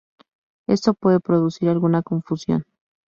Esto 0.67 0.95
puede 0.95 1.19
producir 1.19 1.69
alguna 1.69 2.01
confusión. 2.01 2.65